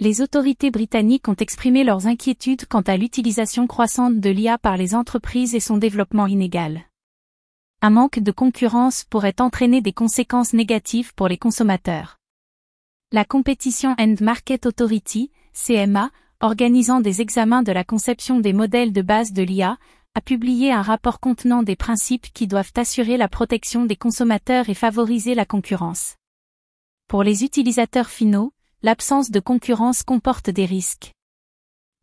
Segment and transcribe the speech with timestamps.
[0.00, 4.92] Les autorités britanniques ont exprimé leurs inquiétudes quant à l'utilisation croissante de l'IA par les
[4.92, 6.86] entreprises et son développement inégal.
[7.80, 12.18] Un manque de concurrence pourrait entraîner des conséquences négatives pour les consommateurs.
[13.12, 19.02] La Competition and Market Authority, CMA, organisant des examens de la conception des modèles de
[19.02, 19.78] base de l'IA,
[20.16, 24.74] a publié un rapport contenant des principes qui doivent assurer la protection des consommateurs et
[24.74, 26.16] favoriser la concurrence.
[27.06, 28.52] Pour les utilisateurs finaux,
[28.84, 31.14] l'absence de concurrence comporte des risques.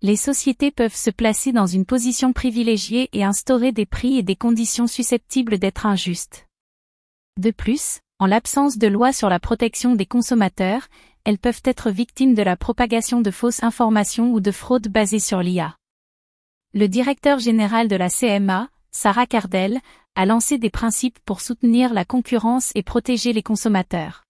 [0.01, 4.35] Les sociétés peuvent se placer dans une position privilégiée et instaurer des prix et des
[4.35, 6.47] conditions susceptibles d'être injustes.
[7.37, 10.87] De plus, en l'absence de loi sur la protection des consommateurs,
[11.23, 15.43] elles peuvent être victimes de la propagation de fausses informations ou de fraudes basées sur
[15.43, 15.75] l'IA.
[16.73, 19.79] Le directeur général de la CMA, Sarah Cardell,
[20.15, 24.23] a lancé des principes pour soutenir la concurrence et protéger les consommateurs.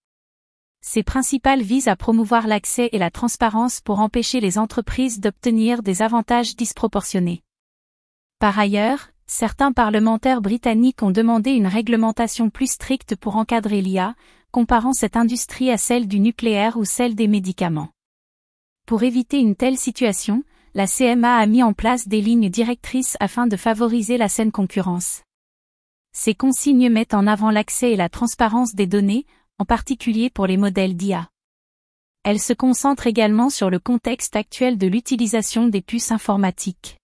[0.81, 6.02] Ces principales visent à promouvoir l'accès et la transparence pour empêcher les entreprises d'obtenir des
[6.02, 7.44] avantages disproportionnés.
[8.40, 14.15] Par ailleurs, certains parlementaires britanniques ont demandé une réglementation plus stricte pour encadrer l'IA,
[14.51, 17.90] comparant cette industrie à celle du nucléaire ou celle des médicaments.
[18.88, 23.45] Pour éviter une telle situation, la CMA a mis en place des lignes directrices afin
[23.45, 25.21] de favoriser la saine concurrence.
[26.13, 29.26] Ces consignes mettent en avant l'accès et la transparence des données,
[29.60, 31.30] en particulier pour les modèles d'IA.
[32.24, 36.98] Elle se concentre également sur le contexte actuel de l'utilisation des puces informatiques.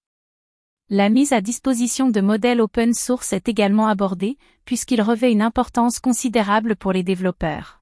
[0.90, 6.00] La mise à disposition de modèles open source est également abordée, puisqu'il revêt une importance
[6.00, 7.82] considérable pour les développeurs.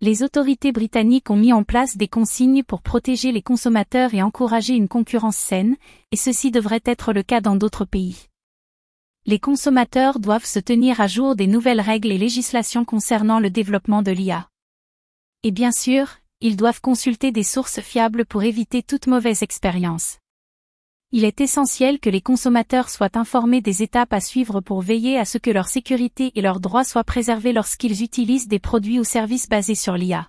[0.00, 4.74] Les autorités britanniques ont mis en place des consignes pour protéger les consommateurs et encourager
[4.74, 5.76] une concurrence saine,
[6.12, 8.28] et ceci devrait être le cas dans d'autres pays
[9.26, 14.02] les consommateurs doivent se tenir à jour des nouvelles règles et législations concernant le développement
[14.02, 14.48] de l'IA.
[15.42, 16.08] Et bien sûr,
[16.40, 20.18] ils doivent consulter des sources fiables pour éviter toute mauvaise expérience.
[21.10, 25.24] Il est essentiel que les consommateurs soient informés des étapes à suivre pour veiller à
[25.24, 29.48] ce que leur sécurité et leurs droits soient préservés lorsqu'ils utilisent des produits ou services
[29.48, 30.28] basés sur l'IA.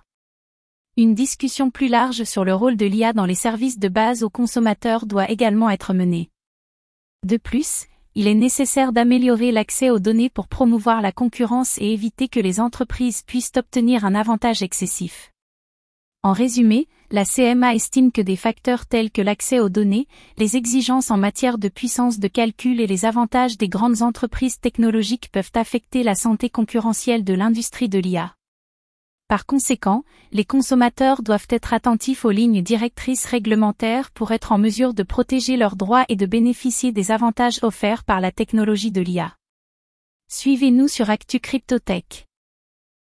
[0.96, 4.30] Une discussion plus large sur le rôle de l'IA dans les services de base aux
[4.30, 6.30] consommateurs doit également être menée.
[7.24, 7.86] De plus,
[8.18, 12.60] il est nécessaire d'améliorer l'accès aux données pour promouvoir la concurrence et éviter que les
[12.60, 15.32] entreprises puissent obtenir un avantage excessif.
[16.22, 21.10] En résumé, la CMA estime que des facteurs tels que l'accès aux données, les exigences
[21.10, 26.02] en matière de puissance de calcul et les avantages des grandes entreprises technologiques peuvent affecter
[26.02, 28.34] la santé concurrentielle de l'industrie de l'IA.
[29.28, 34.94] Par conséquent, les consommateurs doivent être attentifs aux lignes directrices réglementaires pour être en mesure
[34.94, 39.36] de protéger leurs droits et de bénéficier des avantages offerts par la technologie de l'IA.
[40.28, 42.25] Suivez-nous sur Actu Cryptotech.